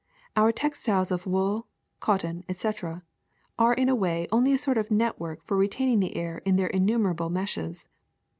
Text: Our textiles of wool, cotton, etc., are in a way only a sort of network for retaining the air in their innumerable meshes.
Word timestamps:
Our 0.35 0.51
textiles 0.51 1.11
of 1.11 1.27
wool, 1.27 1.67
cotton, 1.99 2.43
etc., 2.49 3.03
are 3.59 3.75
in 3.75 3.87
a 3.87 3.93
way 3.93 4.27
only 4.31 4.51
a 4.51 4.57
sort 4.57 4.79
of 4.79 4.89
network 4.89 5.43
for 5.45 5.55
retaining 5.55 5.99
the 5.99 6.15
air 6.17 6.39
in 6.39 6.55
their 6.55 6.65
innumerable 6.73 7.29
meshes. 7.29 7.87